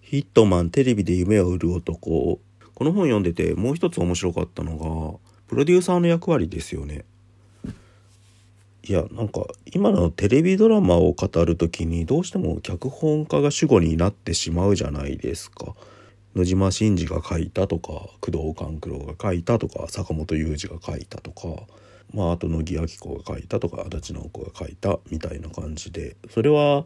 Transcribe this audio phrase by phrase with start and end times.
[0.00, 2.38] ヒットマンテレビで夢を売る男。
[2.74, 7.06] この本読んでてもう一つ面白かったのがプロデューサーの役割ですよね。
[8.84, 15.74] いやなんか今のテレビドラマを語る時にどうしても脚本家が主語になってしまうじゃないですか。
[16.36, 21.64] 野島伸司が書いたとか工藤官九郎が書いたとか坂本雄二が書いたとか。
[22.14, 26.84] まああと乃木明子が書いたとか足立直子が書いたみたいな感じでそれは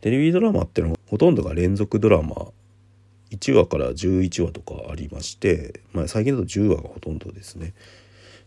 [0.00, 2.48] テレビドラマってのはほとんどが連続ドラマ
[3.30, 7.74] 1話から11話とかありまして、まあ、最近だと10話がほとんどですね。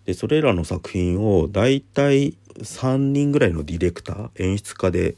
[0.06, 5.16] でそれらの作品を大体3人ぐらいのディレクター演出家で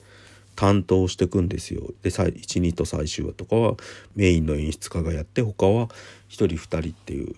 [0.55, 1.81] 担当していくんですよ。
[2.01, 3.75] で12と最終話とかは
[4.15, 5.91] メインの演出家がやって他は1
[6.29, 7.35] 人2人っていう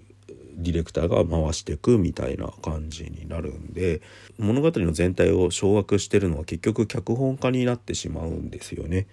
[0.57, 4.01] ディレクターが回していくみたいな感じになるんで
[4.37, 9.07] 物語の全体を掌握してるのは結局脚本家になってしまうんですよね。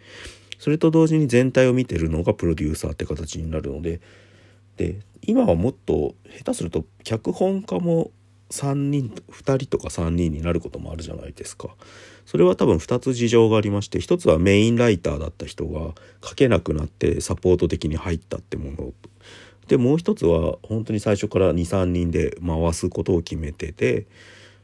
[0.58, 4.00] それと同時に全体を見てるのがプロデューサーって形になるので
[4.76, 8.12] で今はもっと下手すると脚本家も
[8.50, 11.68] 3人2人とか3人になることもあるじゃないですか。
[12.27, 18.92] それは多分2つ事情がありまして1つはメインライターだった人が書けなくなってサポート的に入ったってもの
[19.68, 24.06] でもう一つは本当に最初から23人で回すことを決めてて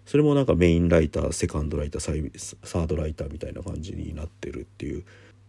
[0.06, 5.04] それもなんかメインライターセカンドライターサードライターみたいな感じになってるっていう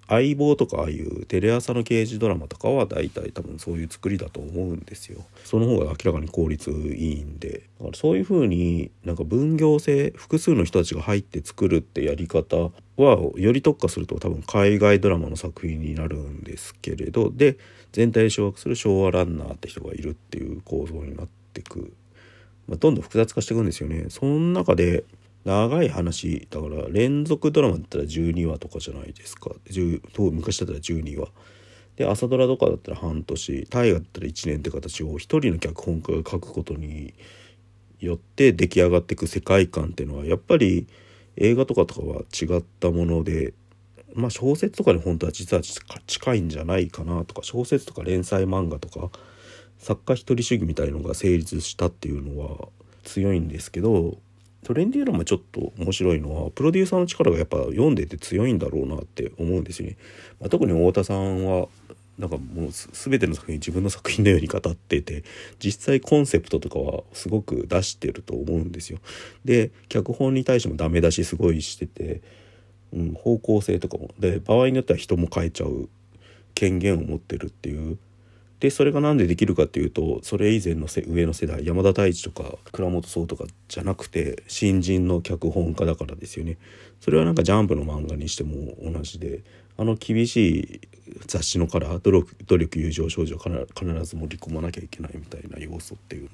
[0.09, 5.23] 相棒とかああいうテレ朝の刑事ドラマとかは大体多分そういう作りだと思うんですよ。
[5.45, 7.69] その方が明らかに効率いいんで。
[7.79, 17.57] だからそういう風になんか分業制複数の人たちが入って作るってやり方はより特化すると多分海外ドラマの作品になるんですけれどで
[17.91, 21.93] 全体で掌握する昭和ランナーって人がいるっていう構造になってく。
[22.67, 24.05] まあ、どんどん複雑化していくんですよね。
[24.09, 25.03] その中で
[25.45, 29.52] 長い話だから連続ドラマだったら12話とかじゃないですか。
[30.18, 31.30] 昔だったら12話。
[31.95, 33.67] で朝ドラとかだったら半年。
[33.70, 37.14] 大河だったら1年って形を一人の脚本家が書くことに
[37.99, 40.88] よって出来上がっていく世界観っていうのはやっぱり
[41.36, 43.54] 映画とかとかは違ったもので
[44.14, 45.61] まあ小説とかに本当は実は
[46.08, 49.10] 近いんじゃないかなとか小説とか連載漫画とか
[49.78, 52.70] 作家一人主義みたいのが成立したっていうのは
[53.04, 54.17] 強いんですけど
[54.64, 59.97] トレンディードラマちょっと面白いのはプロデューサーの力がやっぱ読んでて強いんだろうなって思うんですよね。
[60.39, 61.67] まあ、特に太田さんは
[62.17, 65.23] なんかもう全ての作品自分の作品のように語ってて
[65.58, 68.99] 実際コンセプトとかはすごく出してると思うんですよ。
[69.45, 72.21] で脚本に対してもダメ出しすごいしてて、
[72.92, 75.87] うん、方向性とかもで場合によっては人も変えちゃう
[76.53, 77.98] 権限を持ってるっていう
[78.59, 86.58] でそれが何でできるかっていうとそれ以前の上の世代山田太一とか倉本壮とかじゃなくて新人の脚本家だからですよね。
[86.99, 89.43] それはなんかジャンプの漫画にしても同じで
[89.77, 90.81] あの厳しい
[91.25, 96.30] 雑誌のカラー努力努力友情少女を必ず盛り込まなきゃいけないみたいな要素っていう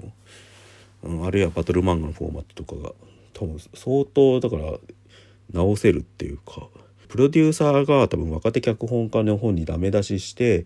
[1.04, 2.94] の、うん、あるいはバトル漫画のフォーマットとかが
[3.34, 4.80] 多分相当だから
[5.54, 6.68] 直せるっていうか
[7.08, 10.66] プロデューサーが多分若手脚本家の本にダメ出しして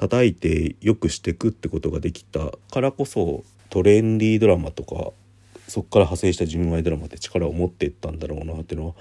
[0.00, 5.12] 叩いて良くしていくってことができたからこそトレンディードラマとか
[5.68, 8.94] そこから派生した純愛ドラマって力を持っていったんだろうなっていうのは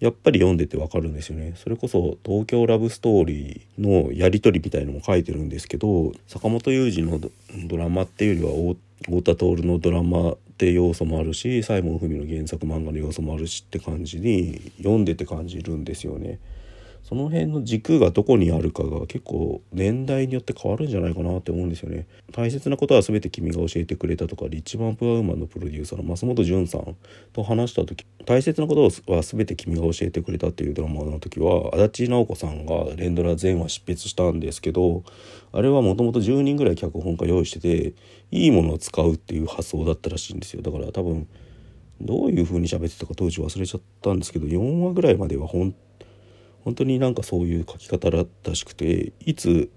[0.00, 1.54] やっぱり読んでてわかるんですよね。
[1.54, 7.20] それこそ東京ラブストーリーのやり取りみたいのも書いてるんですけど坂本雄二の
[7.68, 16.40] ドラマっていうよりは太田徹のドラマって要素もあるし西門文の原作漫画の要素もあるしって感じに読んでて感じるんですよね。
[17.08, 22.08] その辺の軸がどこにあるかが結構年代によって変わるんじゃないかなって思うんですよね。
[22.32, 26.96] 大切なことは全て君が教えてくれたとかリッチマンプアウーマンのプロデューサーの増本潤さん
[27.32, 35.04] と話した時大切なことは全て君が教えてくれたっていうドラマの時は足立直子さんが連ドラ全話執筆したんですけど
[35.52, 37.94] あれはもともと10人ぐらい脚本家用意してて
[38.32, 41.28] いいものを使うっていう発想だったらしいんですよだから多分
[42.00, 45.72] どういう風に喋ってたか当時忘れちゃったんですけど4話ぐらいまでは本
[46.66, 48.26] 本当になんかそういう書き方ら
[48.56, 49.70] しくていつ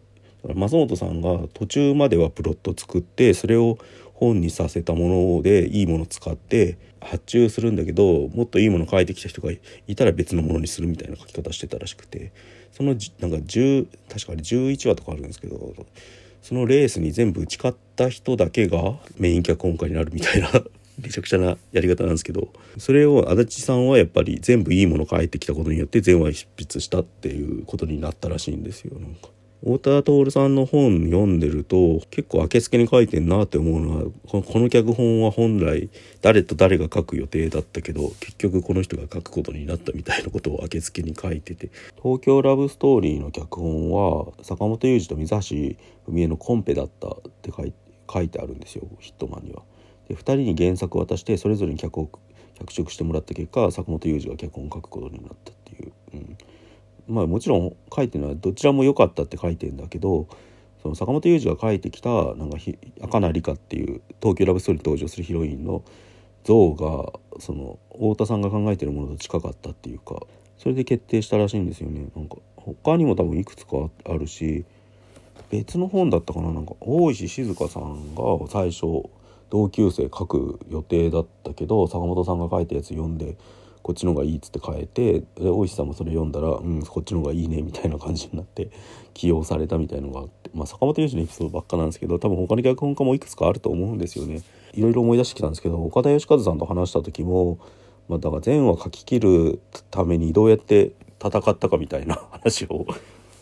[0.44, 3.78] 増本さんが途中まではプロット作ってそれを
[4.16, 9.52] 本にさせたものでいいもの使って発注するんだけどもっといいもの書いてきた人が
[9.86, 12.32] いたら別のものにするみたいな書き方してたらしくて
[12.72, 13.06] そのなんか
[13.38, 15.76] 10確かに11話とかあるんですけど
[16.42, 20.50] そのレースに全部打ち勝った人だけがメイン脚本家になるみたいな
[21.02, 29.30] めちゃくちゃなやり方なんですけどそれを足立さんはやっぱり全部いいもの書いてきたことによって全話執筆したっていうことになったらしいんですよなんか
[29.62, 35.90] 太田徹さんの本読んでると結構あけすけに書いてんなって思うのはこの脚本は本来
[36.22, 45.76] 誰と誰が書く予定だったけど結局この人が書くことになったみたいなことをあけすけに書いてて「東京ラブストーリー」の脚本は坂本雄二と水橋
[46.10, 47.12] 文江のコンペだったっ
[47.42, 49.64] て書いてあるんですよヒットマンには。
[50.10, 52.10] で2人に原作を渡してそれぞれに脚を
[52.60, 55.94] 脚色してもらった結果坂本雄二が脚本を書くことになったっていう。
[56.14, 56.38] うん。
[57.08, 60.28] まあもちろん書いてるのはどちらも良かったって書いてんだけど
[60.82, 62.58] その坂本雄二が書いてきたなんか
[63.02, 65.84] 赤名理香っていう東京ラブストーリーに登場するヒロインの
[66.44, 70.22] 像がその太田さんが考えてるものと近かったっていうか
[70.58, 72.08] それで決定したらしいんですよね。
[72.16, 74.66] なんか他にも多分いくつかあるし
[75.50, 76.52] 別の本だったかな。
[76.52, 79.10] なんか大石静香さんが最初
[79.50, 83.38] 同級生書く予定だったけど坂本さんが書いたやつ読んで
[83.82, 88.70] こっちの方がいいっつって変えて大石さんもそれ読んだら、うん、こっちの方がいいねみたいな感じになって
[89.14, 94.42] 起用されたみたいのがあって、まあ、坂本龍二のエピソードばっかなんですけど多分他の脚本家もいくつかあると思うんですよね。
[94.74, 97.58] いろいろ思い出してきたんですけど岡田義和さんと話した時も、
[98.08, 102.86] まあ、だから全話書き切るためにどうやって戦ったかみたいな話を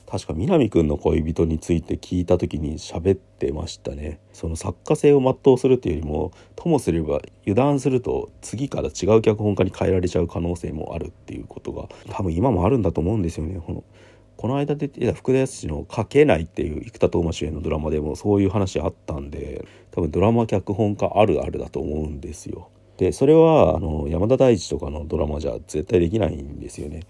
[0.09, 13.83] 確か南くんの恋人について聞いた時に喋ってましたねその作家性を全うするっていうよりもともすれば油断すると次から違う脚本家に変えられちゃう可能性もあるっていうことが多分今もあるんだと思うんですよねこの
[14.37, 22.69] この間出てた福田康の「書けない」っていう生田斗真主演のドラマでもそういう話あったんで多分ドラマ脚本家あるあるだと思うんですよ。
[22.97, 27.01] でそれはあの山田大地とかのドラマじゃ絶対できないんですよね。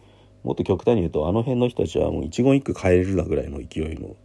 [0.48, 4.16] もっと極端に言うとあの辺の人たちはもう一言一句変えるなぐらいの勢いの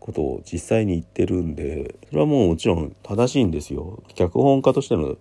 [0.00, 4.02] ことを実際に言ってるんでそれはもうもちろん正しいんですよ。
[4.14, 5.18] 脚本家としての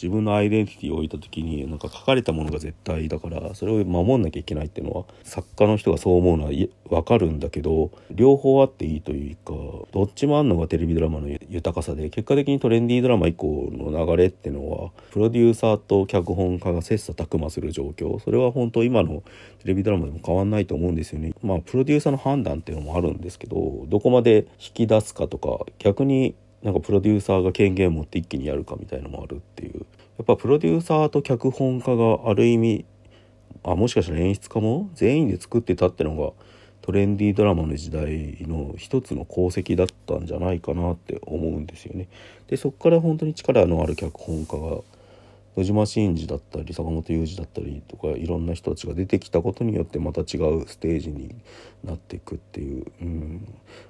[0.00, 6.50] 自分のアイデンティティを置いた時になんか書かれたものが絶対だからそれを守んなきゃいけないっていうのは作家の人がそう思うのは
[6.88, 9.52] 分かるんだけど両方あっていいというか
[9.92, 19.22] どっちもあんのがテレビドラマの豊かさで結果的にトレンディードラマ以降の流れっていうのはプロデューサーと脚本家が切磋琢磨する状況それは本当今の
[19.60, 21.32] テレビドラマでも変わんないと思うんですよね。
[21.42, 26.34] まあプロデューサーの判断っていうのもあるんですけどどこまで引き出すかとか逆に
[26.66, 29.86] なんかプロデューサーが権限を持って一気にやるかみたいのもあるっていう
[30.18, 32.84] やっぱプロデューサーと脚本家がある意味
[33.62, 36.32] あもしかしたら演出家も全員で作ってたってのが
[36.82, 42.08] トレンディードラマの時代の一つの功績だったんじゃないかなって思うんですよね。
[42.48, 44.82] でそこから本当に力のある脚本家が
[45.56, 51.34] 野島真司だったり坂本雄二だったりとかいろんな人たちが出てきたことによってまた違うステージに
[51.82, 53.48] なっていくっていう、うん、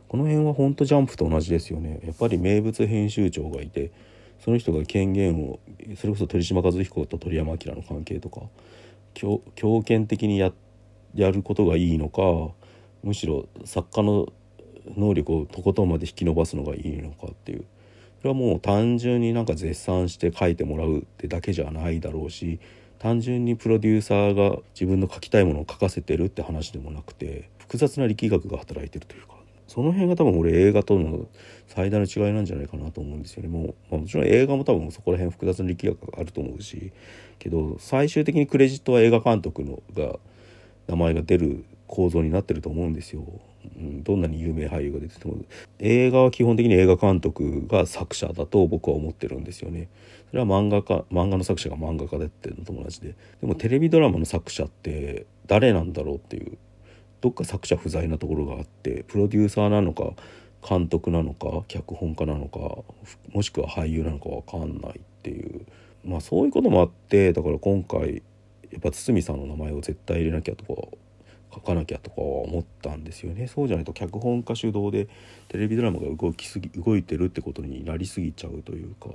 [0.08, 2.00] この辺は本当ジャンプと同じですよね。
[2.04, 3.90] やっぱり名物編集長がいて
[4.44, 5.58] その人が権限を
[5.96, 8.42] それこそ鳥島和彦と鳥山明の関係とか
[9.14, 10.52] 強権的にや
[11.14, 12.54] やることがいいのか
[13.02, 14.28] むしろ作家の
[14.96, 17.64] 能力をとことんまで引き伸ばすのがいいのかっていう。
[18.26, 22.58] れはもう単純になんか絶賛して書いてもらうってだけじゃないだろうし
[22.98, 29.34] 単純にプロデューサーが自分の書きたいものを書かせてるって話でもなくて複雑な力学が働いてるというか
[29.66, 31.26] その辺が多分俺映画との
[31.66, 33.48] 最大の違いなんじゃないかなと思うんですよね。
[33.48, 36.92] もう、まあ、もちろん映画も多分そこら辺複雑な力学があると思うし
[37.38, 40.18] けど最終的にクレジットは映画監督のが
[40.86, 43.22] 名前が出る構造になってると思うんですよ。
[43.76, 45.36] うん、どんなに有名俳優が出てても
[45.80, 49.88] 映画は基本的に映画監督が作者だと僕は思ってるんですよね。
[50.30, 56.58] それは漫画家漫画の作者が漫画家でっていうのと同じででもテレビドラマの作者って誰なんだろうっていう
[57.20, 60.12] どっか作者不在なところがあってプロデューサーなのか
[60.68, 62.58] 監督なのか脚本家なのか
[63.32, 65.64] もしくは俳優なのか分かんないっていう
[66.04, 68.22] まあそういうこともあってだから今回
[68.70, 70.82] やっぱ堤さんの名前を絶対入れなきゃとか
[71.56, 73.46] 書かなきゃとかは思ったんですよね。
[73.46, 75.08] そうじゃないと脚本家主導で
[75.48, 79.08] テレビドラマが動きすぎ動いてるってことになりすぎちゃうというか。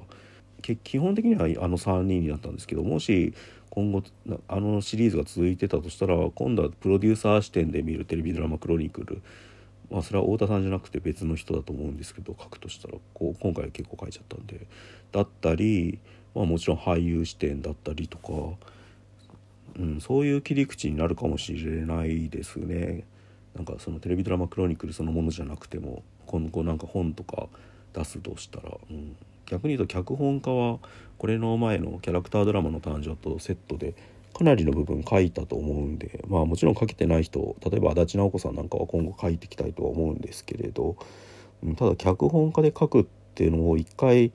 [0.61, 3.33] 基本的にはあの3人になったんですけどもし
[3.71, 4.03] 今後
[4.47, 9.23] あのシリーズが続いてたとしたら今度はプロデューサー視点で見るテレビドラマ「クロニクル」
[9.89, 14.67] まあそれは太田さんじゃなくて別の人だと思うんですけど書くとしたらこう今回結構書いちゃったんで。
[15.11, 15.99] だったり、
[16.33, 18.55] まあ、もちろん俳優視点だったりとか。
[19.77, 23.03] うん、そういう切り口になるかもしれないですね。
[23.55, 27.47] なんかそのテレビドラマ「クロニクル」そのものじゃなくても今後なんか本とか
[27.93, 30.79] 出すとしたら、うん、逆に言うと脚本家は
[31.17, 33.93] これの前のキャラクタードラマの誕生とセットで
[34.33, 40.95] かなりの部分書いたと思うんでまあもちろん書けてない人例えば足立直子さんなんかは今後書いていきたいとは思うんですけれど、
[41.63, 44.31] うん、ただ脚本家で書くっていうのを一回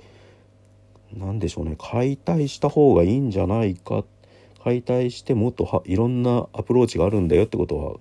[1.15, 4.16] 何でしょうね解体した方がいいんじゃないかって
[4.63, 7.97] 解体してもっとはいろんなアプローチがあるんだよってことは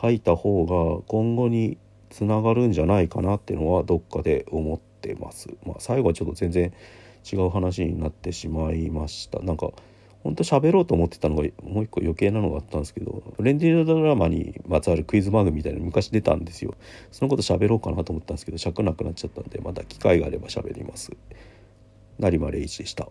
[0.00, 1.78] 書いた方が今後に
[2.10, 5.48] つながるんじゃないかなっていうのはどっかで思ってます。
[5.66, 6.72] まあ、最後はちょっと全然
[7.30, 9.40] 違う話になってしまいました。
[9.40, 9.70] なんか
[10.22, 16.74] 本当喋ろうと思ってたのがもう一個余計なのがあったんですけどレンディードラマにまつわるクイズ番組みたいなの昔出たんですよ
[17.10, 21.10] そのこと喋ろうかなと思ったんですけど尺なくなっちゃったんでまた機会があれば喋ります
[22.18, 23.08] 成間礼一でした